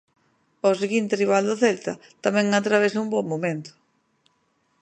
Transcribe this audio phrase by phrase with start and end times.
[0.69, 1.93] O seguinte rival do Celta
[2.25, 3.71] tamén atravesa un bo momento.